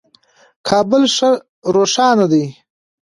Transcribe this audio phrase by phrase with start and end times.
[0.67, 1.29] کابل ښه
[1.75, 2.45] روښانه دی.